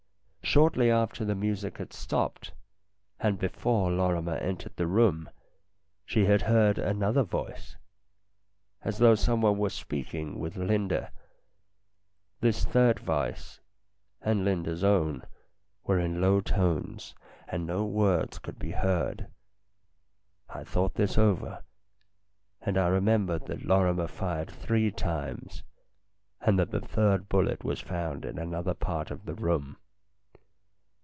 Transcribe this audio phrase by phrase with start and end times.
[0.43, 2.51] Shortly after the music had stopped,
[3.21, 5.29] and before Lorrimer entered the room,
[6.05, 7.77] she had heard another voice,
[8.81, 11.09] as though someone were speaking with Linda.
[12.41, 13.61] This third voice,
[14.21, 15.23] and Linda's own,
[15.85, 17.15] were in low tones,
[17.47, 19.27] and no words could be heard.
[20.49, 21.63] I thought this over,
[22.61, 25.63] and I remembered that Lorri mer fired three times,
[26.41, 29.77] and that the third bullet was found in another part of the room.